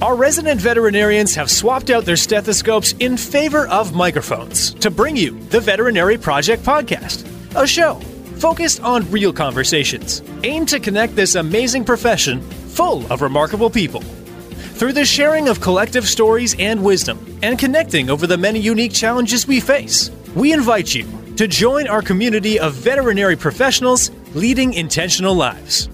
[0.01, 5.37] Our resident veterinarians have swapped out their stethoscopes in favor of microphones to bring you
[5.49, 7.95] the Veterinary Project Podcast a show
[8.39, 14.01] focused on real conversations, aimed to connect this amazing profession full of remarkable people.
[14.01, 19.47] Through the sharing of collective stories and wisdom, and connecting over the many unique challenges
[19.47, 21.06] we face, we invite you
[21.37, 25.89] to join our community of veterinary professionals leading intentional lives.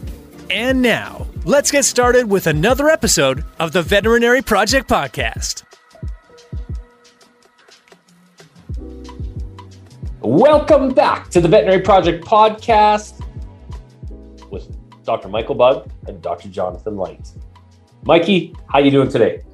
[0.50, 5.64] And now, let's get started with another episode of the Veterinary Project Podcast.
[10.28, 13.24] Welcome back to the Veterinary Project Podcast
[14.50, 14.66] with
[15.04, 15.28] Dr.
[15.28, 16.48] Michael Bugg and Dr.
[16.48, 17.28] Jonathan Light.
[18.02, 19.45] Mikey, how you doing today?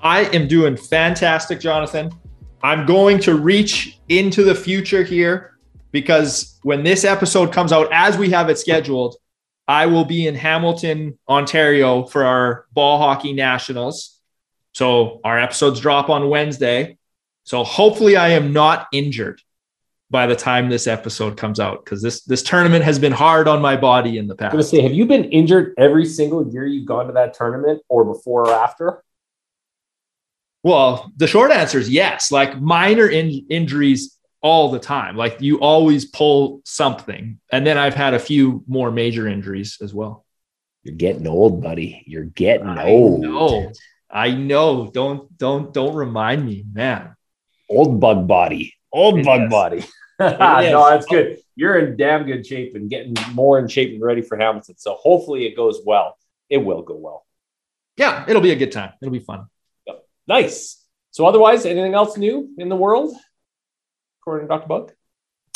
[0.00, 2.12] I am doing fantastic, Jonathan.
[2.62, 5.58] I'm going to reach into the future here
[5.90, 9.16] because when this episode comes out, as we have it scheduled,
[9.66, 14.16] I will be in Hamilton, Ontario for our ball hockey nationals.
[14.74, 16.98] So our episodes drop on Wednesday.
[17.42, 19.42] So hopefully I am not injured
[20.10, 23.60] by the time this episode comes out because this this tournament has been hard on
[23.60, 24.52] my body in the past.
[24.52, 27.34] I was gonna say, have you been injured every single year you've gone to that
[27.34, 29.04] tournament, or before or after?
[30.64, 32.32] Well, the short answer is yes.
[32.32, 35.16] Like minor in- injuries all the time.
[35.16, 39.92] Like you always pull something, and then I've had a few more major injuries as
[39.92, 40.24] well.
[40.84, 42.02] You're getting old, buddy.
[42.06, 43.20] You're getting I old.
[43.20, 43.72] Know.
[44.10, 44.90] I know.
[44.90, 47.14] Don't don't don't remind me, man.
[47.68, 48.72] Old bug body.
[48.92, 49.50] Old it bug is.
[49.50, 49.84] body.
[50.20, 51.38] Ah, no, that's good.
[51.54, 54.74] You're in damn good shape and getting more in shape and ready for Hamilton.
[54.76, 56.18] So hopefully it goes well.
[56.50, 57.24] It will go well.
[57.96, 58.94] Yeah, it'll be a good time.
[59.00, 59.46] It'll be fun.
[59.86, 60.02] Yep.
[60.26, 60.84] Nice.
[61.12, 63.14] So otherwise, anything else new in the world,
[64.20, 64.66] according to Dr.
[64.66, 64.92] Bugg?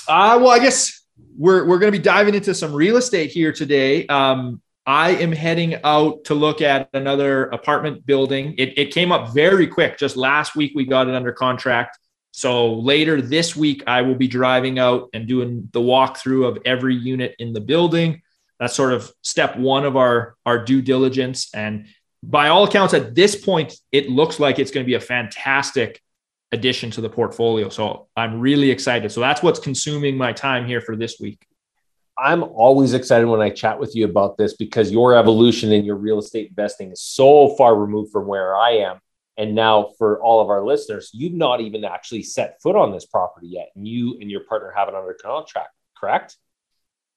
[0.07, 1.03] Uh, well, I guess
[1.37, 4.07] we're, we're going to be diving into some real estate here today.
[4.07, 8.55] Um, I am heading out to look at another apartment building.
[8.59, 9.99] It, it came up very quick.
[9.99, 11.99] Just last week, we got it under contract.
[12.33, 16.97] So later this week, I will be driving out and doing the walkthrough of every
[16.97, 18.23] unit in the building.
[18.59, 21.51] That's sort of step one of our, our due diligence.
[21.55, 21.87] And
[22.23, 26.01] by all accounts, at this point, it looks like it's going to be a fantastic
[26.53, 27.69] addition to the portfolio.
[27.69, 29.13] So I'm really excited.
[29.13, 31.45] So that's what's consuming my time here for this week.
[32.17, 35.97] I'm always excited when I chat with you about this because your evolution in your
[35.97, 39.01] real estate investing is so far removed from where I am
[39.39, 43.07] and now for all of our listeners, you've not even actually set foot on this
[43.07, 43.71] property yet.
[43.75, 46.37] And you and your partner have it under contract, correct?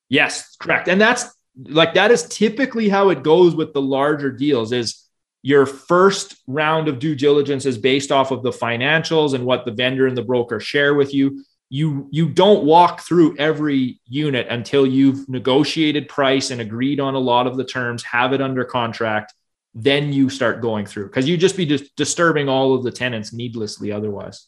[0.08, 0.88] Yes, correct.
[0.88, 1.26] And that's
[1.64, 5.04] like that is typically how it goes with the larger deals is
[5.42, 9.72] your first round of due diligence is based off of the financials and what the
[9.72, 11.44] vendor and the broker share with you.
[11.70, 17.20] You you don't walk through every unit until you've negotiated price and agreed on a
[17.20, 19.34] lot of the terms, have it under contract
[19.76, 21.66] then you start going through because you would just be
[21.98, 24.48] disturbing all of the tenants needlessly otherwise.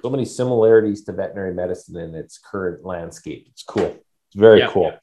[0.00, 3.48] So many similarities to veterinary medicine in its current landscape.
[3.50, 3.84] It's cool.
[3.86, 4.90] It's very yeah, cool.
[4.92, 4.98] Yeah.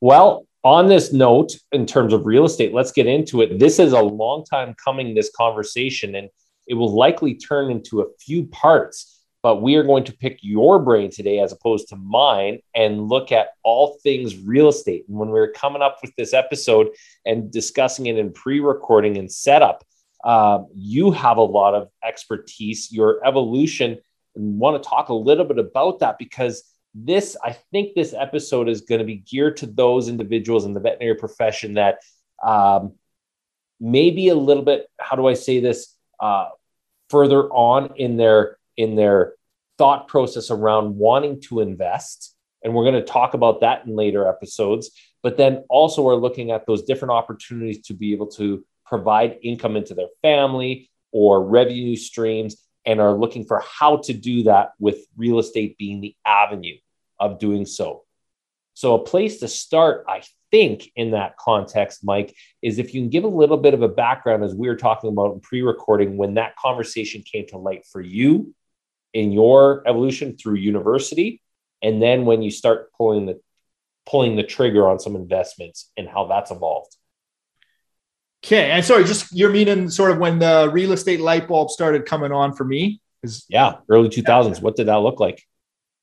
[0.00, 3.58] Well, on this note, in terms of real estate, let's get into it.
[3.58, 6.30] This is a long time coming, this conversation, and
[6.66, 9.17] it will likely turn into a few parts
[9.48, 13.32] but we are going to pick your brain today as opposed to mine and look
[13.32, 15.06] at all things real estate.
[15.08, 16.90] And when we were coming up with this episode
[17.24, 19.84] and discussing it in pre recording and setup,
[20.22, 23.96] um, you have a lot of expertise, your evolution,
[24.36, 26.62] and want to talk a little bit about that because
[26.94, 30.80] this, I think this episode is going to be geared to those individuals in the
[30.80, 32.00] veterinary profession that
[32.46, 32.96] um,
[33.80, 36.50] maybe a little bit, how do I say this, uh,
[37.08, 39.32] further on in their in their
[39.78, 42.34] thought process around wanting to invest.
[42.64, 44.90] And we're going to talk about that in later episodes.
[45.22, 49.76] But then also, we're looking at those different opportunities to be able to provide income
[49.76, 54.98] into their family or revenue streams and are looking for how to do that with
[55.16, 56.76] real estate being the avenue
[57.20, 58.04] of doing so.
[58.74, 63.10] So, a place to start, I think, in that context, Mike, is if you can
[63.10, 66.16] give a little bit of a background as we were talking about in pre recording
[66.16, 68.54] when that conversation came to light for you
[69.14, 71.40] in your evolution through university
[71.82, 73.40] and then when you start pulling the
[74.06, 76.94] pulling the trigger on some investments and how that's evolved
[78.44, 82.04] okay and sorry just you're meaning sort of when the real estate light bulb started
[82.04, 84.60] coming on for me is yeah early 2000s yeah.
[84.60, 85.42] what did that look like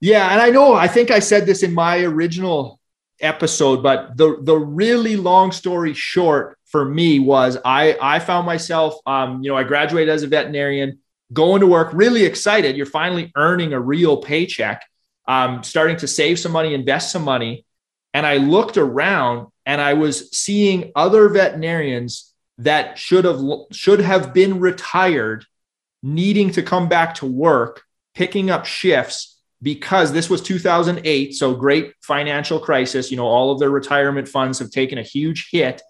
[0.02, 2.80] yeah and i know i think i said this in my original
[3.22, 8.96] episode but the the really long story short for me was i i found myself
[9.06, 10.98] um you know i graduated as a veterinarian
[11.34, 12.76] going to work really excited.
[12.76, 14.86] You're finally earning a real paycheck,
[15.28, 17.66] um, starting to save some money, invest some money.
[18.14, 23.42] And I looked around and I was seeing other veterinarians that should have
[23.72, 25.46] should have been retired,
[26.02, 27.82] needing to come back to work,
[28.14, 33.60] picking up shifts because this was 2008 so great financial crisis you know all of
[33.60, 35.82] their retirement funds have taken a huge hit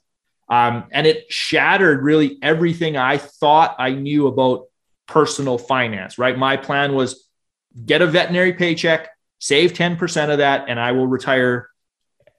[0.50, 4.66] um, and it shattered really everything i thought i knew about
[5.08, 6.38] personal finance, right?
[6.38, 7.28] My plan was
[7.86, 9.10] get a veterinary paycheck,
[9.40, 11.70] save 10% of that, and I will retire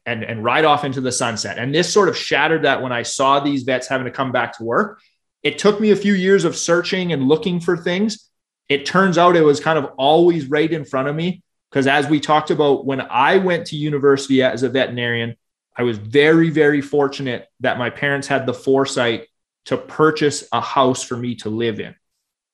[0.04, 1.58] and, and ride off into the sunset.
[1.58, 4.56] And this sort of shattered that when I saw these vets having to come back
[4.58, 5.00] to work.
[5.42, 8.28] It took me a few years of searching and looking for things.
[8.68, 11.42] It turns out it was kind of always right in front of me.
[11.70, 15.36] Because as we talked about, when I went to university as a veterinarian,
[15.76, 19.26] I was very, very fortunate that my parents had the foresight
[19.66, 21.94] to purchase a house for me to live in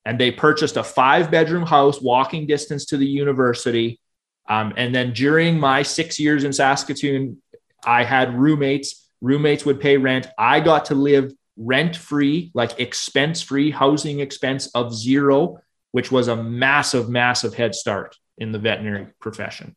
[0.05, 3.99] and they purchased a five bedroom house walking distance to the university.
[4.49, 7.41] Um, and then during my six years in Saskatoon,
[7.85, 9.07] I had roommates.
[9.21, 10.27] Roommates would pay rent.
[10.37, 15.59] I got to live rent free, like expense free, housing expense of zero,
[15.91, 19.75] which was a massive, massive head start in the veterinary profession.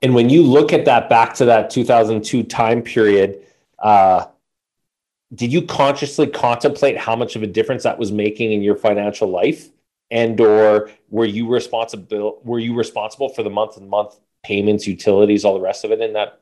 [0.00, 3.46] And when you look at that back to that 2002 time period,
[3.78, 4.24] uh,
[5.34, 9.28] did you consciously contemplate how much of a difference that was making in your financial
[9.28, 9.68] life
[10.10, 15.44] and or were you responsible were you responsible for the month and month payments utilities
[15.44, 16.40] all the rest of it in that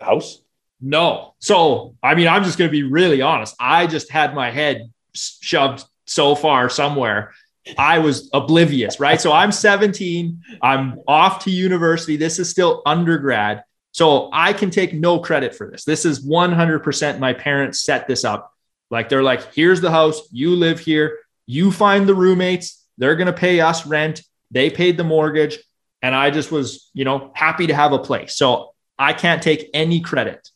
[0.00, 0.40] house
[0.80, 4.50] no so i mean i'm just going to be really honest i just had my
[4.50, 7.32] head shoved so far somewhere
[7.78, 9.20] I was oblivious, right?
[9.20, 10.42] So I'm 17.
[10.62, 12.16] I'm off to university.
[12.16, 13.62] This is still undergrad.
[13.92, 15.84] So I can take no credit for this.
[15.84, 18.52] This is 100% my parents set this up.
[18.90, 23.26] Like they're like, here's the house, you live here, you find the roommates, they're going
[23.26, 25.58] to pay us rent, they paid the mortgage,
[26.02, 28.36] and I just was, you know, happy to have a place.
[28.36, 30.48] So I can't take any credit.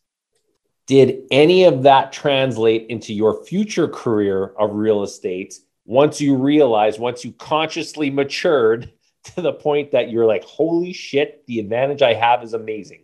[0.87, 5.55] Did any of that translate into your future career of real estate
[5.85, 8.93] once you realized, once you consciously matured
[9.35, 13.03] to the point that you're like, holy shit, the advantage I have is amazing?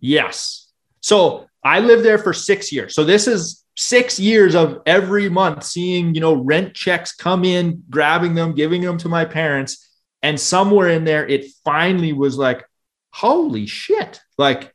[0.00, 0.68] Yes.
[1.00, 2.94] So I lived there for six years.
[2.94, 7.82] So this is six years of every month seeing, you know, rent checks come in,
[7.90, 9.84] grabbing them, giving them to my parents.
[10.22, 12.64] And somewhere in there, it finally was like,
[13.12, 14.20] holy shit.
[14.36, 14.74] Like,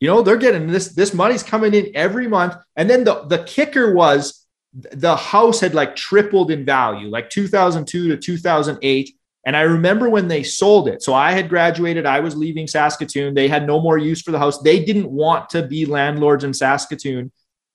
[0.00, 2.54] you know, they're getting this, this money's coming in every month.
[2.76, 4.44] And then the, the kicker was
[4.74, 9.10] the house had like tripled in value, like 2002 to 2008.
[9.44, 11.02] And I remember when they sold it.
[11.02, 13.34] So I had graduated, I was leaving Saskatoon.
[13.34, 14.58] They had no more use for the house.
[14.60, 17.32] They didn't want to be landlords in Saskatoon.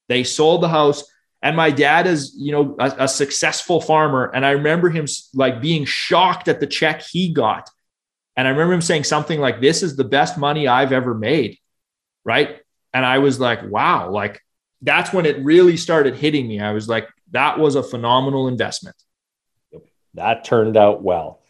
[0.08, 1.04] They sold the house.
[1.42, 4.30] And my dad is, you know, a, a successful farmer.
[4.34, 5.04] And I remember him
[5.34, 7.68] like being shocked at the check he got.
[8.34, 11.58] And I remember him saying something like, This is the best money I've ever made.
[12.24, 12.58] Right.
[12.94, 14.10] And I was like, Wow.
[14.10, 14.40] Like
[14.82, 16.60] that's when it really started hitting me.
[16.60, 18.96] I was like, That was a phenomenal investment.
[20.14, 21.40] That turned out well.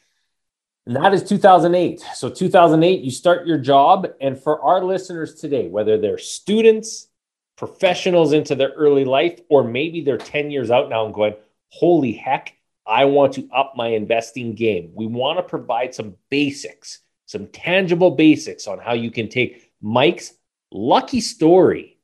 [0.88, 2.02] And that is 2008.
[2.14, 4.08] So 2008, you start your job.
[4.22, 7.08] And for our listeners today, whether they're students,
[7.56, 11.34] professionals into their early life, or maybe they're 10 years out now and going,
[11.68, 12.54] holy heck,
[12.86, 14.90] I want to up my investing game.
[14.94, 20.32] We want to provide some basics, some tangible basics on how you can take Mike's
[20.72, 21.98] lucky story,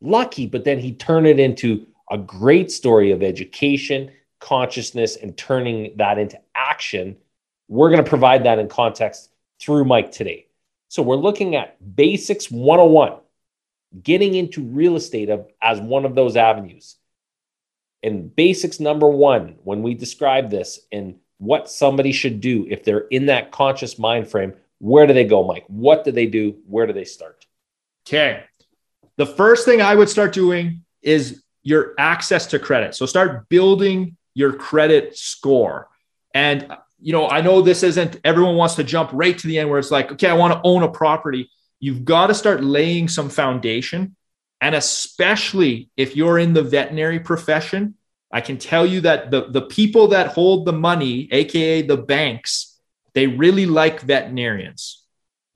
[0.00, 5.94] lucky, but then he turned it into a great story of education, consciousness, and turning
[5.96, 7.16] that into action
[7.68, 9.30] we're going to provide that in context
[9.60, 10.46] through Mike today.
[10.88, 13.14] So we're looking at basics 101,
[14.02, 16.96] getting into real estate of, as one of those avenues.
[18.02, 23.06] And basics number one, when we describe this and what somebody should do if they're
[23.08, 25.64] in that conscious mind frame, where do they go, Mike?
[25.68, 26.56] What do they do?
[26.66, 27.46] Where do they start?
[28.06, 28.44] Okay.
[29.16, 32.94] The first thing I would start doing is your access to credit.
[32.94, 35.88] So start building your credit score.
[36.34, 36.68] And
[37.04, 39.78] you know, I know this isn't everyone wants to jump right to the end where
[39.78, 41.50] it's like, okay, I want to own a property.
[41.78, 44.16] You've got to start laying some foundation.
[44.62, 47.96] And especially if you're in the veterinary profession,
[48.32, 52.80] I can tell you that the, the people that hold the money, AKA the banks,
[53.12, 55.04] they really like veterinarians,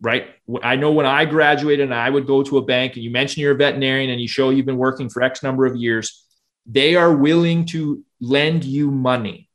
[0.03, 0.27] right?
[0.63, 3.41] I know when I graduated and I would go to a bank and you mention
[3.41, 6.27] you're a veterinarian and you show you've been working for X number of years,
[6.67, 9.48] they are willing to lend you money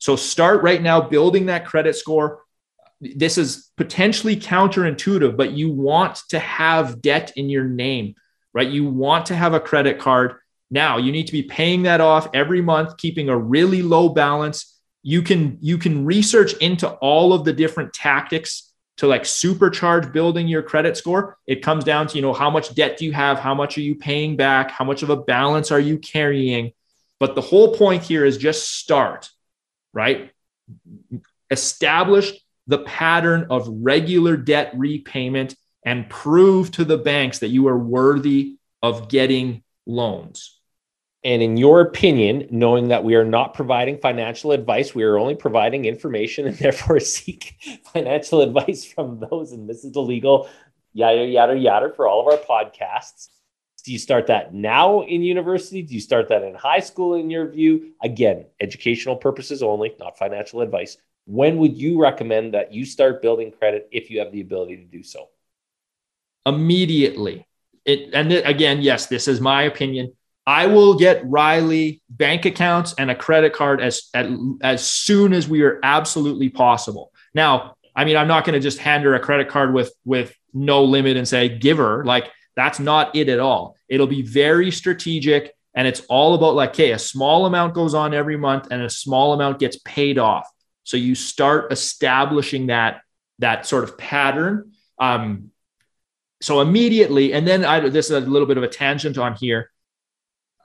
[0.00, 2.40] so start right now building that credit score.
[3.00, 8.14] This is potentially counterintuitive, but you want to have debt in your name,
[8.52, 8.68] right?
[8.68, 10.36] You want to have a credit card.
[10.70, 14.76] Now you need to be paying that off every month, keeping a really low balance.
[15.02, 20.46] You can you can research into all of the different tactics to like supercharge building
[20.46, 21.38] your credit score.
[21.46, 23.38] It comes down to, you know, how much debt do you have?
[23.38, 24.70] How much are you paying back?
[24.70, 26.72] How much of a balance are you carrying?
[27.18, 29.30] But the whole point here is just start
[29.92, 30.30] right?
[31.50, 37.78] Established the pattern of regular debt repayment and prove to the banks that you are
[37.78, 40.58] worthy of getting loans.
[41.24, 45.34] And in your opinion, knowing that we are not providing financial advice, we are only
[45.34, 47.54] providing information and therefore seek
[47.92, 49.52] financial advice from those.
[49.52, 50.48] And this is the legal
[50.92, 53.28] yada, yada, yada for all of our podcasts.
[53.82, 55.82] Do you start that now in university?
[55.82, 57.92] Do you start that in high school, in your view?
[58.02, 60.96] Again, educational purposes only, not financial advice.
[61.26, 64.84] When would you recommend that you start building credit if you have the ability to
[64.84, 65.28] do so?
[66.46, 67.46] Immediately.
[67.84, 70.12] It, and th- again, yes, this is my opinion.
[70.46, 74.28] I will get Riley bank accounts and a credit card as, at,
[74.62, 77.12] as soon as we are absolutely possible.
[77.34, 80.34] Now, I mean, I'm not going to just hand her a credit card with with
[80.54, 82.04] no limit and say give her.
[82.04, 83.76] Like that's not it at all.
[83.88, 85.54] It'll be very strategic.
[85.74, 88.90] And it's all about like, hey, a small amount goes on every month and a
[88.90, 90.48] small amount gets paid off.
[90.84, 93.02] So you start establishing that
[93.38, 94.72] that sort of pattern.
[94.98, 95.50] Um,
[96.42, 99.70] so immediately, and then I, this is a little bit of a tangent on here.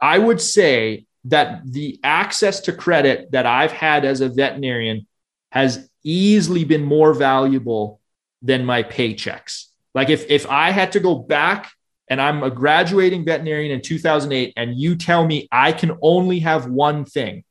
[0.01, 5.07] I would say that the access to credit that I've had as a veterinarian
[5.53, 8.01] has easily been more valuable
[8.41, 9.65] than my paychecks.
[9.95, 11.71] Like if if I had to go back
[12.09, 16.67] and I'm a graduating veterinarian in 2008 and you tell me I can only have
[16.69, 17.43] one thing,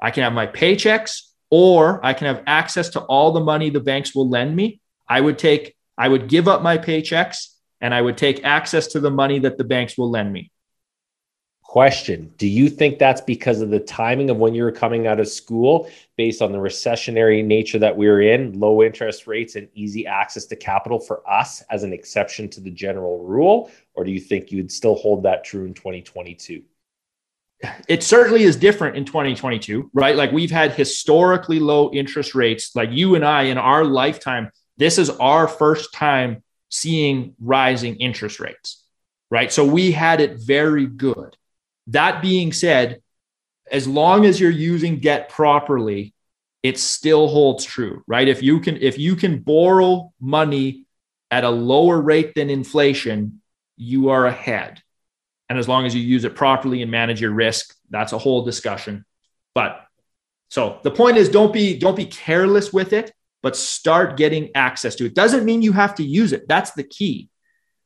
[0.00, 3.80] I can have my paychecks or I can have access to all the money the
[3.80, 7.48] banks will lend me, I would take I would give up my paychecks
[7.80, 10.52] and I would take access to the money that the banks will lend me.
[11.68, 15.20] Question Do you think that's because of the timing of when you were coming out
[15.20, 19.68] of school, based on the recessionary nature that we we're in, low interest rates, and
[19.74, 23.70] easy access to capital for us as an exception to the general rule?
[23.92, 26.62] Or do you think you'd still hold that true in 2022?
[27.86, 30.16] It certainly is different in 2022, right?
[30.16, 32.74] Like we've had historically low interest rates.
[32.74, 38.40] Like you and I in our lifetime, this is our first time seeing rising interest
[38.40, 38.82] rates,
[39.30, 39.52] right?
[39.52, 41.36] So we had it very good
[41.88, 43.00] that being said,
[43.70, 46.14] as long as you're using debt properly,
[46.62, 48.28] it still holds true, right?
[48.28, 50.86] If you can if you can borrow money
[51.30, 53.40] at a lower rate than inflation,
[53.76, 54.82] you are ahead.
[55.48, 58.44] And as long as you use it properly and manage your risk, that's a whole
[58.44, 59.04] discussion.
[59.54, 59.80] But
[60.50, 64.94] so the point is don't be don't be careless with it, but start getting access
[64.96, 65.14] to it.
[65.14, 66.48] Doesn't mean you have to use it.
[66.48, 67.30] That's the key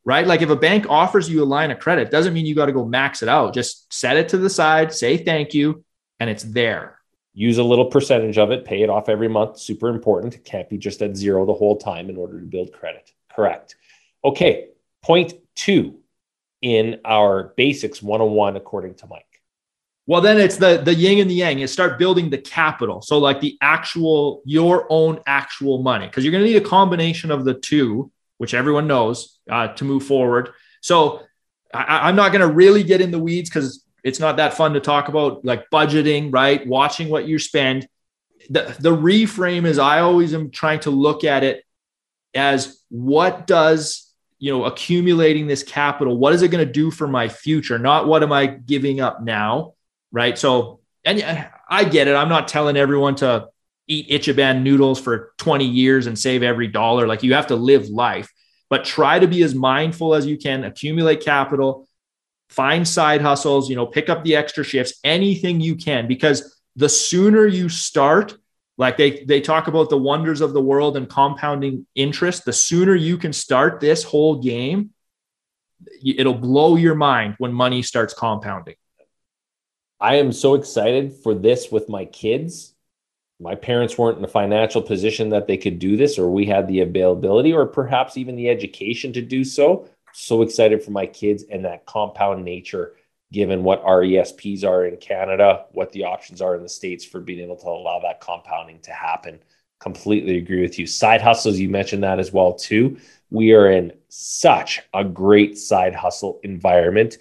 [0.05, 0.27] right?
[0.27, 2.73] Like if a bank offers you a line of credit, doesn't mean you got to
[2.73, 3.55] go max it out.
[3.55, 5.85] Just set it to the side, say thank you,
[6.21, 6.99] and it's there.
[7.35, 9.59] Use a little percentage of it, pay it off every month.
[9.59, 10.35] Super important.
[10.35, 13.11] It can't be just at zero the whole time in order to build credit.
[13.35, 13.77] Correct.
[14.23, 14.69] Okay.
[15.03, 15.99] Point two
[16.61, 19.25] in our basics 101, according to Mike.
[20.07, 21.59] Well, then it's the the yin and the yang.
[21.61, 23.01] You start building the capital.
[23.03, 27.31] So like the actual your own actual money because you're going to need a combination
[27.31, 28.11] of the two
[28.43, 30.51] which everyone knows uh, to move forward.
[30.81, 31.21] So
[31.73, 34.73] I, am not going to really get in the weeds because it's not that fun
[34.73, 36.67] to talk about like budgeting, right?
[36.67, 37.87] Watching what you spend.
[38.51, 41.63] The, the reframe is I always am trying to look at it
[42.35, 47.07] as what does you know accumulating this capital what is it going to do for
[47.07, 49.75] my future not what am i giving up now
[50.13, 53.47] right so and uh, i get it i'm not telling everyone to
[53.87, 57.07] eat Ichiban noodles for 20 years and save every dollar.
[57.07, 58.29] Like you have to live life,
[58.71, 61.89] but try to be as mindful as you can, accumulate capital,
[62.49, 66.89] find side hustles, you know, pick up the extra shifts, anything you can, because the
[66.89, 68.37] sooner you start,
[68.79, 72.95] like they they talk about the wonders of the world and compounding interest, the sooner
[72.95, 74.91] you can start this whole game,
[76.05, 78.77] it'll blow your mind when money starts compounding.
[80.01, 82.72] I am so excited for this with my kids
[83.43, 86.69] my parents weren't in a financial position that they could do this, or we had
[86.69, 89.89] the availability, or perhaps even the education to do so.
[90.15, 92.95] So excited for my kids and that compound nature,
[93.33, 97.41] given what RESPs are in Canada, what the options are in the States for being
[97.41, 99.41] able to allow that compounding to happen.
[99.81, 100.87] Completely agree with you.
[100.87, 102.99] Side hustles, you mentioned that as well, too.
[103.31, 107.17] We are in such a great side hustle environment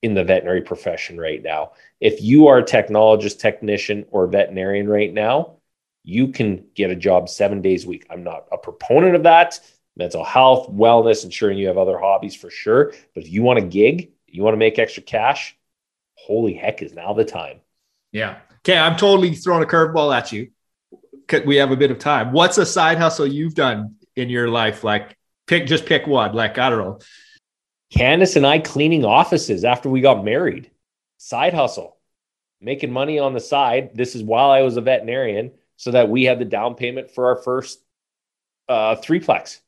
[0.00, 1.72] in the veterinary profession right now.
[2.00, 5.57] If you are a technologist, technician, or veterinarian right now,
[6.04, 8.06] you can get a job seven days a week.
[8.10, 9.60] I'm not a proponent of that.
[9.96, 12.92] Mental health, wellness, ensuring you have other hobbies for sure.
[13.14, 15.56] But if you want a gig, you want to make extra cash,
[16.14, 17.60] holy heck, is now the time.
[18.12, 18.38] Yeah.
[18.60, 18.78] Okay.
[18.78, 20.50] I'm totally throwing a curveball at you.
[21.44, 22.32] We have a bit of time.
[22.32, 24.84] What's a side hustle you've done in your life?
[24.84, 26.32] Like, pick just pick one.
[26.32, 26.98] Like, I don't know.
[27.90, 30.70] Candace and I cleaning offices after we got married.
[31.18, 31.96] Side hustle,
[32.60, 33.90] making money on the side.
[33.94, 37.28] This is while I was a veterinarian so that we had the down payment for
[37.28, 37.80] our first
[38.68, 39.60] uh, threeplex.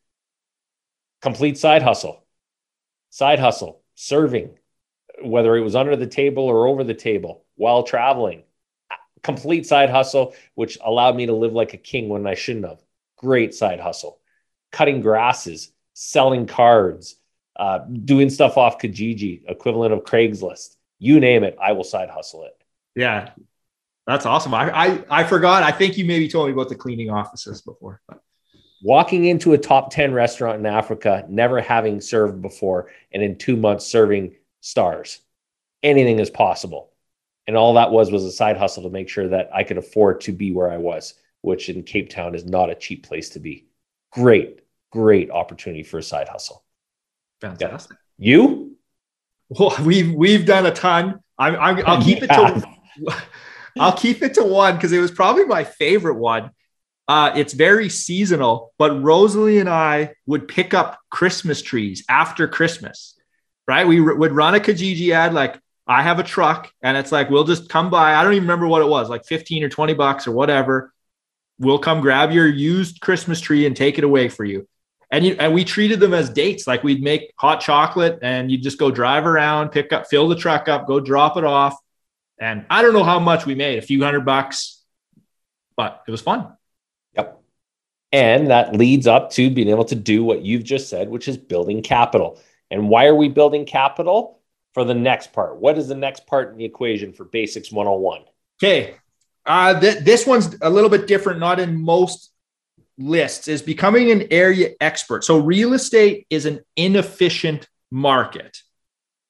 [1.23, 2.23] Complete side hustle,
[3.11, 4.59] side hustle, serving,
[5.23, 8.43] whether it was under the table or over the table while traveling.
[9.23, 12.83] Complete side hustle, which allowed me to live like a king when I shouldn't have.
[13.17, 14.19] Great side hustle.
[14.73, 17.17] Cutting grasses, selling cards,
[17.55, 20.75] uh, doing stuff off Kijiji, equivalent of Craigslist.
[20.99, 22.57] You name it, I will side hustle it.
[22.97, 23.31] Yeah.
[24.07, 24.55] That's awesome.
[24.55, 25.63] I, I, I forgot.
[25.63, 28.01] I think you maybe told me about the cleaning offices before.
[28.83, 33.57] Walking into a top 10 restaurant in Africa, never having served before, and in two
[33.57, 35.21] months serving stars.
[35.83, 36.91] Anything is possible.
[37.47, 40.23] And all that was was a side hustle to make sure that I could afford
[40.23, 43.41] to be where I was, which in Cape Town is not a cheap place to
[43.41, 43.67] be.
[44.13, 46.65] Great, great opportunity for a side hustle.
[47.41, 47.97] Fantastic.
[48.19, 48.31] Yeah.
[48.37, 48.77] You?
[49.49, 51.21] Well, we've we've done a ton.
[51.39, 52.63] I, I, I'll keep it to
[53.79, 56.51] I'll keep it to one because it was probably my favorite one.
[57.07, 63.17] Uh, it's very seasonal, but Rosalie and I would pick up Christmas trees after Christmas,
[63.67, 63.87] right?
[63.87, 65.59] We r- would run a Kijiji ad like,
[65.89, 68.15] I have a truck, and it's like, we'll just come by.
[68.15, 70.93] I don't even remember what it was, like 15 or 20 bucks or whatever.
[71.59, 74.69] We'll come grab your used Christmas tree and take it away for you.
[75.11, 76.69] And, you, and we treated them as dates.
[76.69, 80.37] Like we'd make hot chocolate and you'd just go drive around, pick up, fill the
[80.37, 81.75] truck up, go drop it off
[82.41, 84.83] and I don't know how much we made, a few hundred bucks,
[85.77, 86.57] but it was fun.
[87.15, 87.39] Yep.
[88.13, 91.37] And that leads up to being able to do what you've just said, which is
[91.37, 92.41] building capital.
[92.71, 94.39] And why are we building capital?
[94.73, 95.57] For the next part.
[95.57, 98.23] What is the next part in the equation for Basics 101?
[98.63, 98.95] Okay.
[99.45, 102.31] Uh, th- this one's a little bit different, not in most
[102.97, 105.25] lists, is becoming an area expert.
[105.25, 108.59] So, real estate is an inefficient market,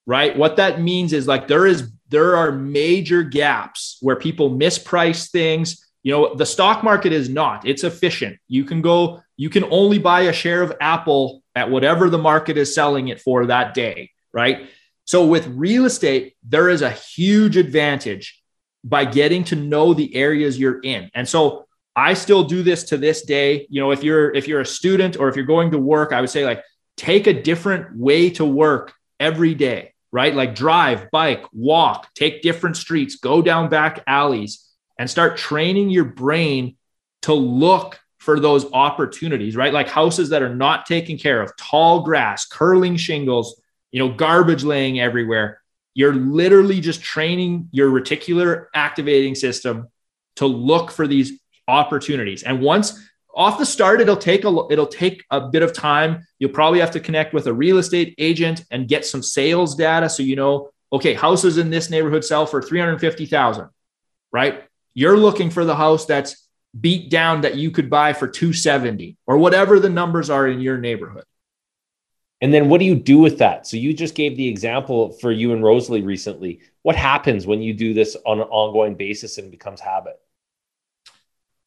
[0.05, 0.37] right?
[0.37, 5.87] What that means is like there is there are major gaps where people misprice things.
[6.03, 8.38] You know, the stock market is not, it's efficient.
[8.49, 12.57] You can go, you can only buy a share of Apple at whatever the market
[12.57, 14.68] is selling it for that day, right?
[15.05, 18.42] So with real estate, there is a huge advantage
[18.83, 21.11] by getting to know the areas you're in.
[21.14, 23.66] And so I still do this to this day.
[23.68, 26.20] You know, if you're if you're a student or if you're going to work, I
[26.20, 26.62] would say like
[26.96, 30.35] take a different way to work every day right?
[30.35, 34.66] Like drive, bike, walk, take different streets, go down back alleys,
[34.99, 36.77] and start training your brain
[37.23, 39.73] to look for those opportunities, right?
[39.73, 43.61] Like houses that are not taken care of, tall grass, curling shingles,
[43.92, 45.61] you know, garbage laying everywhere.
[45.94, 49.88] You're literally just training your reticular activating system
[50.37, 51.33] to look for these
[51.66, 52.42] opportunities.
[52.42, 53.03] And once
[53.35, 56.90] off the start it'll take a it'll take a bit of time you'll probably have
[56.90, 60.71] to connect with a real estate agent and get some sales data so you know
[60.93, 63.69] okay houses in this neighborhood sell for 350000
[64.33, 64.64] right
[64.95, 66.47] you're looking for the house that's
[66.79, 70.79] beat down that you could buy for 270 or whatever the numbers are in your
[70.79, 71.25] neighborhood
[72.40, 75.33] and then what do you do with that so you just gave the example for
[75.33, 79.51] you and rosalie recently what happens when you do this on an ongoing basis and
[79.51, 80.21] becomes habit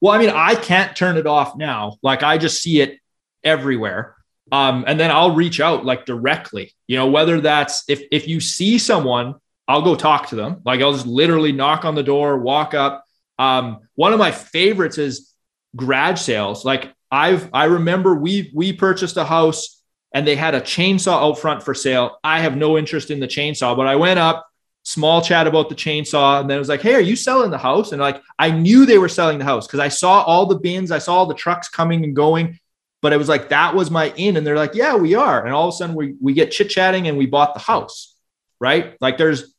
[0.03, 1.95] well, I mean, I can't turn it off now.
[2.03, 2.99] Like I just see it
[3.41, 4.17] everywhere.
[4.51, 8.41] Um, and then I'll reach out like directly, you know, whether that's if if you
[8.41, 9.35] see someone,
[9.65, 10.59] I'll go talk to them.
[10.65, 13.05] Like I'll just literally knock on the door, walk up.
[13.39, 15.33] Um, one of my favorites is
[15.73, 16.65] garage sales.
[16.65, 19.81] Like I've I remember we we purchased a house
[20.13, 22.17] and they had a chainsaw out front for sale.
[22.25, 24.45] I have no interest in the chainsaw, but I went up,
[24.83, 26.41] small chat about the chainsaw.
[26.41, 27.91] And then it was like, hey, are you selling the house?
[27.91, 30.91] And like, I knew they were selling the house because I saw all the bins,
[30.91, 32.59] I saw all the trucks coming and going.
[33.01, 34.37] But it was like, that was my in.
[34.37, 35.43] And they're like, yeah, we are.
[35.45, 38.15] And all of a sudden we, we get chit chatting and we bought the house,
[38.61, 38.95] right?
[39.01, 39.53] Like there's,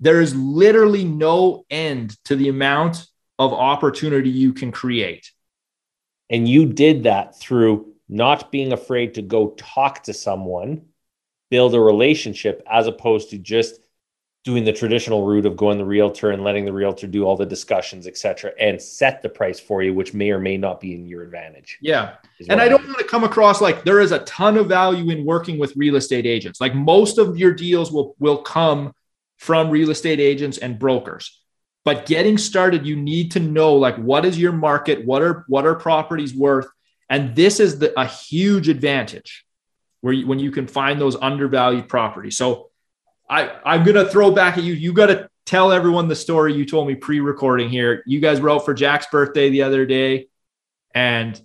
[0.00, 3.06] there is literally no end to the amount
[3.38, 5.30] of opportunity you can create.
[6.30, 10.86] And you did that through not being afraid to go talk to someone,
[11.50, 13.78] build a relationship, as opposed to just
[14.46, 17.44] doing the traditional route of going the realtor and letting the realtor do all the
[17.44, 20.94] discussions, et cetera, and set the price for you, which may or may not be
[20.94, 21.78] in your advantage.
[21.82, 22.14] Yeah.
[22.48, 22.90] And I, don't mean.
[22.92, 25.96] want to come across like there is a ton of value in working with real
[25.96, 26.60] estate agents.
[26.60, 28.94] Like most of your deals will, will come
[29.36, 31.42] from real estate agents and brokers.
[31.84, 35.66] But getting started, you need to know like what is your market, what are what
[35.66, 36.68] are properties worth?
[37.10, 39.44] And this is the, a huge advantage
[40.02, 42.36] where you, when you can find those undervalued properties.
[42.36, 42.70] So
[43.28, 44.72] I, I'm going to throw back at you.
[44.74, 48.02] You got to tell everyone the story you told me pre recording here.
[48.06, 50.28] You guys were out for Jack's birthday the other day.
[50.94, 51.40] And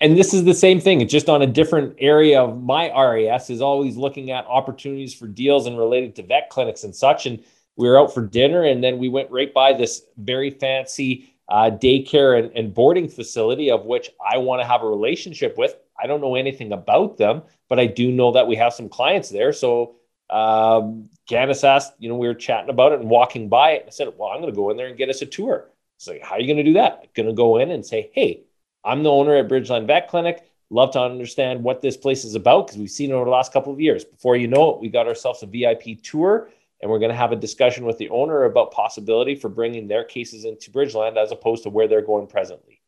[0.00, 3.48] and this is the same thing it's just on a different area of my res
[3.50, 7.40] is always looking at opportunities for deals and related to vet clinics and such and
[7.76, 11.70] we were out for dinner and then we went right by this very fancy uh,
[11.70, 16.04] daycare and, and boarding facility of which i want to have a relationship with i
[16.04, 19.52] don't know anything about them but i do know that we have some clients there
[19.52, 19.94] so
[20.30, 23.84] um, Janice asked, you know, we were chatting about it and walking by it.
[23.86, 25.68] I said, well, I'm going to go in there and get us a tour.
[25.96, 27.00] It's like, how are you going to do that?
[27.02, 28.42] I'm going to go in and say, hey,
[28.84, 30.48] I'm the owner at Bridgeland Vet Clinic.
[30.70, 33.52] Love to understand what this place is about because we've seen it over the last
[33.52, 34.04] couple of years.
[34.04, 36.48] Before you know it, we got ourselves a VIP tour
[36.80, 40.04] and we're going to have a discussion with the owner about possibility for bringing their
[40.04, 42.80] cases into Bridgeland as opposed to where they're going presently.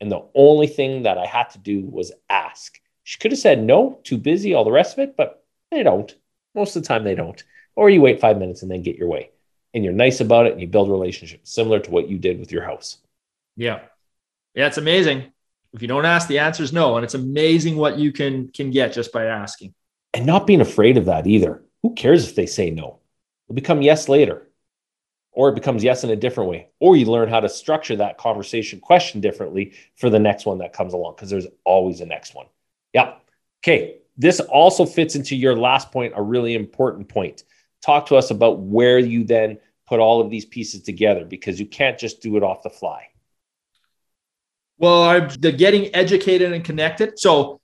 [0.00, 2.80] And the only thing that I had to do was ask.
[3.04, 6.14] She could have said no, too busy, all the rest of it, but they don't.
[6.54, 7.42] Most of the time, they don't
[7.76, 9.30] or you wait five minutes and then get your way.
[9.74, 12.50] And you're nice about it and you build relationships similar to what you did with
[12.50, 12.98] your house.
[13.56, 13.80] Yeah.
[14.54, 15.30] Yeah, it's amazing.
[15.74, 16.96] If you don't ask, the answer is no.
[16.96, 19.74] And it's amazing what you can can get just by asking.
[20.14, 21.62] And not being afraid of that either.
[21.82, 23.00] Who cares if they say no?
[23.46, 24.48] It'll become yes later.
[25.32, 26.68] Or it becomes yes in a different way.
[26.80, 30.72] Or you learn how to structure that conversation question differently for the next one that
[30.72, 32.46] comes along because there's always a next one.
[32.94, 33.14] Yeah.
[33.62, 33.96] Okay.
[34.16, 37.44] This also fits into your last point, a really important point
[37.86, 41.66] talk to us about where you then put all of these pieces together because you
[41.66, 43.04] can't just do it off the fly.
[44.78, 47.18] Well, I'm the getting educated and connected.
[47.18, 47.60] So,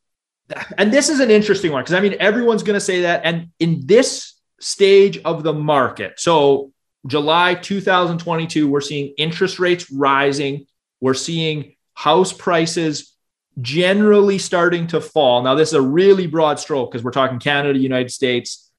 [0.79, 3.23] and this is an interesting one because I mean, everyone's going to say that.
[3.25, 6.71] And in this stage of the market, so
[7.09, 10.67] July 2022, we're seeing interest rates rising.
[11.01, 13.13] We're seeing house prices
[13.61, 15.43] generally starting to fall.
[15.43, 18.71] Now, this is a really broad stroke because we're talking Canada, United States,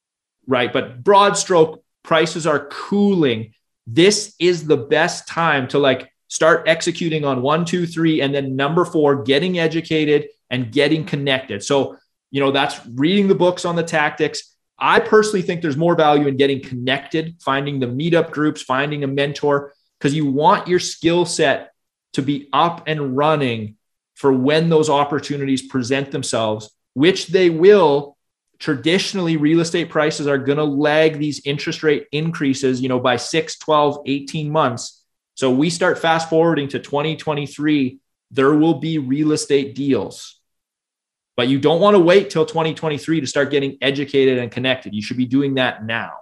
[0.46, 0.72] right?
[0.72, 3.54] But broad stroke, prices are cooling.
[3.86, 8.56] This is the best time to like start executing on one, two, three, and then
[8.56, 11.62] number four, getting educated and getting connected.
[11.62, 11.96] So,
[12.30, 14.54] you know, that's reading the books on the tactics.
[14.78, 19.06] I personally think there's more value in getting connected, finding the meetup groups, finding a
[19.06, 21.70] mentor, because you want your skill set
[22.14, 23.76] to be up and running
[24.16, 28.13] for when those opportunities present themselves, which they will
[28.58, 33.16] traditionally real estate prices are going to lag these interest rate increases you know by
[33.16, 35.02] 6 12 18 months
[35.34, 37.98] so we start fast forwarding to 2023
[38.30, 40.38] there will be real estate deals
[41.36, 45.02] but you don't want to wait till 2023 to start getting educated and connected you
[45.02, 46.12] should be doing that now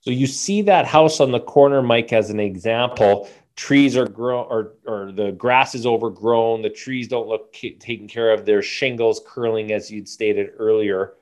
[0.00, 4.46] so you see that house on the corner mike as an example trees are grown
[4.48, 9.20] or or the grass is overgrown the trees don't look taken care of there's shingles
[9.26, 11.12] curling as you'd stated earlier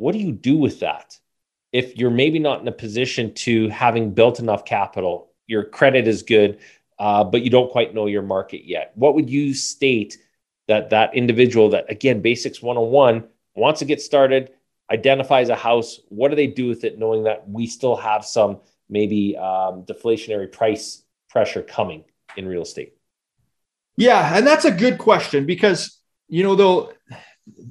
[0.00, 1.18] what do you do with that?
[1.72, 6.22] If you're maybe not in a position to having built enough capital, your credit is
[6.22, 6.58] good,
[6.98, 8.92] uh, but you don't quite know your market yet.
[8.94, 10.16] What would you state
[10.68, 14.52] that that individual that again basics 101 wants to get started,
[14.90, 18.60] identifies a house, what do they do with it, knowing that we still have some
[18.88, 22.04] maybe um, deflationary price pressure coming
[22.38, 22.94] in real estate?
[23.98, 26.92] Yeah, and that's a good question because you know though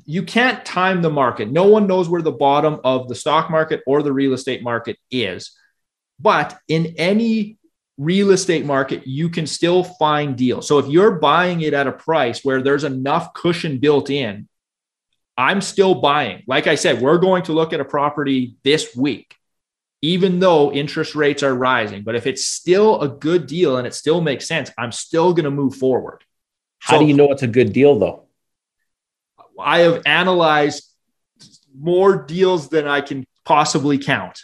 [0.06, 1.50] you can't time the market.
[1.52, 4.98] No one knows where the bottom of the stock market or the real estate market
[5.12, 5.56] is.
[6.20, 7.58] But in any
[7.98, 10.68] real estate market, you can still find deals.
[10.68, 14.48] So if you're buying it at a price where there's enough cushion built in,
[15.38, 16.44] I'm still buying.
[16.48, 19.36] Like I said, we're going to look at a property this week,
[20.02, 22.04] even though interest rates are rising.
[22.04, 25.46] But if it's still a good deal and it still makes sense, I'm still going
[25.46, 26.24] to move forward.
[26.80, 28.24] How so, do you know it's a good deal though?
[29.60, 30.86] I have analyzed
[31.78, 34.39] more deals than I can possibly count.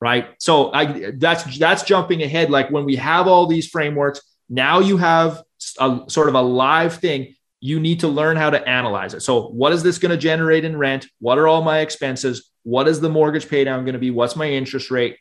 [0.00, 0.28] Right.
[0.38, 2.50] So I that's that's jumping ahead.
[2.50, 5.42] Like when we have all these frameworks, now you have
[5.80, 7.34] a sort of a live thing.
[7.58, 9.20] You need to learn how to analyze it.
[9.22, 11.08] So what is this going to generate in rent?
[11.18, 12.48] What are all my expenses?
[12.62, 14.12] What is the mortgage paydown going to be?
[14.12, 15.16] What's my interest rate?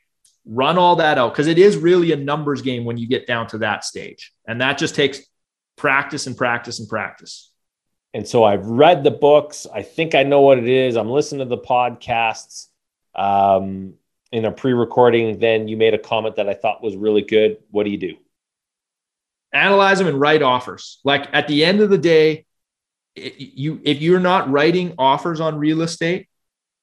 [0.46, 3.48] Run all that out because it is really a numbers game when you get down
[3.48, 4.32] to that stage.
[4.48, 5.22] And that just takes
[5.76, 7.50] practice and practice and practice.
[8.18, 9.68] And so I've read the books.
[9.72, 10.98] I think I know what it is.
[10.98, 12.66] I'm listening to the podcasts
[13.14, 13.94] um,
[14.32, 15.38] in a pre recording.
[15.38, 17.58] Then you made a comment that I thought was really good.
[17.70, 18.16] What do you do?
[19.54, 20.98] Analyze them and write offers.
[21.04, 22.48] Like at the end of the day,
[23.16, 26.28] it, you if you're not writing offers on real estate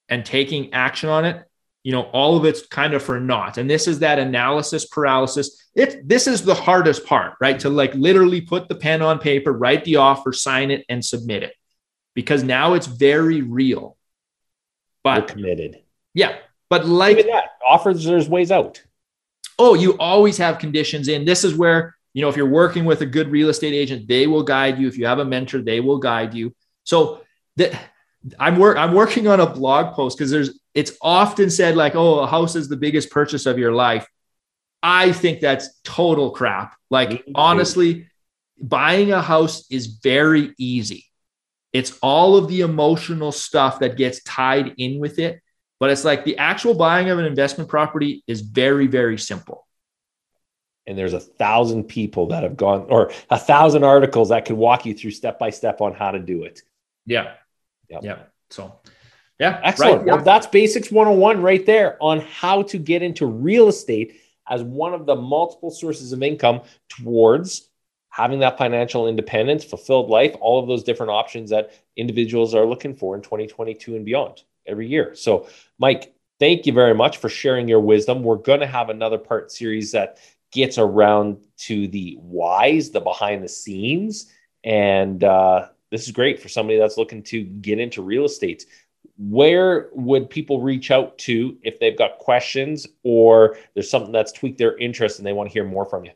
[0.09, 1.43] and taking action on it,
[1.85, 5.63] you know all of it's kind of for naught and this is that analysis paralysis
[5.77, 9.53] it this is the hardest part right to like literally put the pen on paper
[9.53, 11.55] write the offer sign it and submit it
[12.15, 13.97] because now it's very real
[15.05, 15.83] but We're committed
[16.15, 16.39] yeah
[16.71, 18.83] but like Even that offers there's ways out
[19.59, 23.03] oh you always have conditions in this is where you know if you're working with
[23.03, 25.81] a good real estate agent they will guide you if you have a mentor they
[25.81, 27.21] will guide you so
[27.57, 27.79] that
[28.39, 32.21] I'm work I'm working on a blog post because there's it's often said like, oh,
[32.21, 34.07] a house is the biggest purchase of your life.
[34.83, 36.75] I think that's total crap.
[36.91, 38.09] Like honestly,
[38.61, 41.07] buying a house is very easy.
[41.73, 45.41] It's all of the emotional stuff that gets tied in with it.
[45.81, 49.67] But it's like the actual buying of an investment property is very, very simple.
[50.87, 54.87] And there's a thousand people that have gone, or a thousand articles that could walk
[54.87, 56.63] you through step by step on how to do it.
[57.07, 57.35] Yeah.
[57.89, 57.99] Yeah.
[58.03, 58.33] yep.
[58.51, 58.77] So,
[59.39, 59.61] yeah.
[59.65, 59.99] Excellent.
[59.99, 60.07] Right.
[60.07, 60.23] Well, yeah.
[60.23, 65.07] that's Basics 101 right there on how to get into real estate as one of
[65.07, 67.69] the multiple sources of income towards
[68.11, 72.95] having that financial independence, fulfilled life, all of those different options that individuals are looking
[72.95, 75.15] for in 2022 and beyond every year.
[75.17, 78.23] So, Mike, thank you very much for sharing your wisdom.
[78.23, 80.19] We're going to have another part series that
[80.53, 84.31] gets around to the whys, the behind the scenes,
[84.63, 88.67] and uh, this is great for somebody that's looking to get into real estate
[89.17, 94.59] where would people reach out to if they've got questions or there's something that's tweaked
[94.59, 96.11] their interest and they want to hear more from you?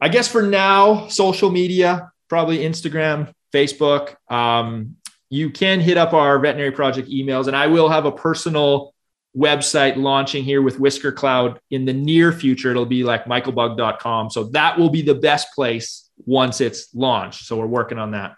[0.00, 4.16] I guess for now, social media, probably Instagram, Facebook.
[4.32, 4.96] Um,
[5.30, 8.92] you can hit up our veterinary project emails, and I will have a personal
[9.36, 12.70] website launching here with Whisker Cloud in the near future.
[12.72, 14.30] It'll be like michaelbugg.com.
[14.30, 17.44] So that will be the best place once it's launched.
[17.46, 18.34] So we're working on that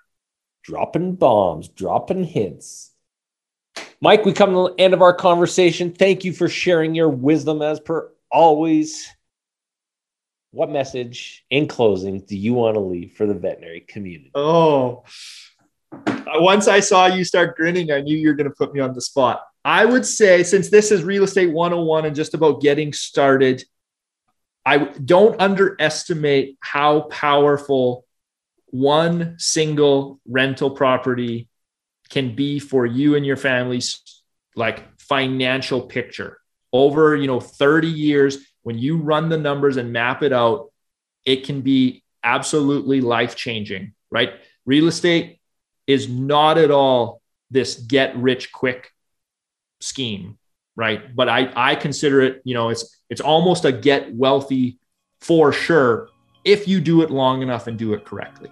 [0.62, 2.92] dropping bombs, dropping hints.
[4.00, 5.92] Mike, we come to the end of our conversation.
[5.92, 9.06] Thank you for sharing your wisdom as per always.
[10.52, 14.30] What message in closing do you want to leave for the veterinary community?
[14.34, 15.04] Oh,
[16.06, 18.80] uh, once I saw you start grinning, I knew you were going to put me
[18.80, 19.42] on the spot.
[19.64, 23.62] I would say, since this is real estate 101 and just about getting started,
[24.64, 28.06] I don't underestimate how powerful
[28.70, 31.48] one single rental property
[32.08, 34.22] can be for you and your family's
[34.56, 36.38] like financial picture
[36.72, 40.70] over you know 30 years when you run the numbers and map it out
[41.24, 45.40] it can be absolutely life changing right real estate
[45.86, 48.90] is not at all this get rich quick
[49.80, 50.38] scheme
[50.76, 54.78] right but i i consider it you know it's it's almost a get wealthy
[55.20, 56.08] for sure
[56.44, 58.50] if you do it long enough and do it correctly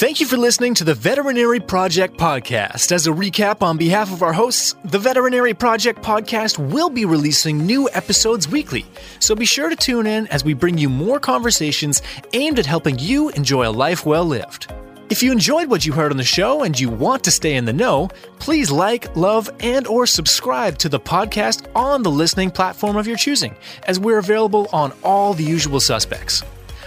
[0.00, 2.90] Thank you for listening to the Veterinary Project Podcast.
[2.90, 7.66] As a recap, on behalf of our hosts, the Veterinary Project Podcast will be releasing
[7.66, 8.86] new episodes weekly.
[9.18, 12.00] So be sure to tune in as we bring you more conversations
[12.32, 14.72] aimed at helping you enjoy a life well lived.
[15.10, 17.66] If you enjoyed what you heard on the show and you want to stay in
[17.66, 18.08] the know,
[18.38, 23.18] please like, love, and or subscribe to the podcast on the listening platform of your
[23.18, 26.42] choosing, as we're available on all the usual suspects.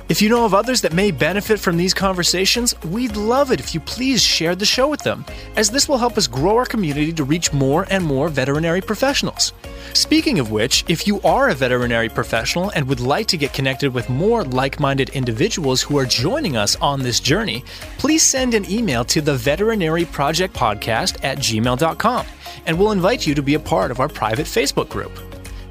[0.10, 3.74] If you know of others that may benefit from these conversations, we'd love it if
[3.74, 5.24] you please share the show with them,
[5.56, 9.54] as this will help us grow our community to reach more and more veterinary professionals.
[9.94, 13.94] Speaking of which, if you are a veterinary professional and would like to get connected
[13.94, 17.64] with more like minded individuals who are joining us on this journey,
[17.98, 22.26] please send an email to the veterinary project podcast at gmail.com,
[22.66, 25.14] and we'll invite you to be a part of our private Facebook group.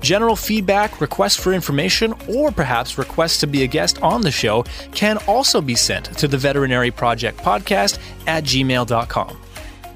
[0.03, 4.65] General feedback, requests for information, or perhaps requests to be a guest on the show
[4.93, 9.39] can also be sent to the Veterinary Project Podcast at gmail.com.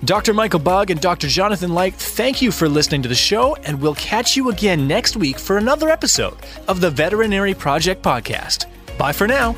[0.04, 0.34] Dr.
[0.34, 1.26] Michael Bugg and Dr.
[1.26, 5.16] Jonathan Light, thank you for listening to the show, and we'll catch you again next
[5.16, 6.36] week for another episode
[6.68, 8.66] of the Veterinary Project Podcast.
[8.98, 9.54] Bye for now.